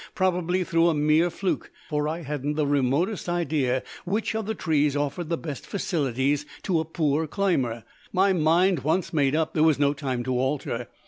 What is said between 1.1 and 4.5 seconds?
fluke, for I hadn't the remotest idea which of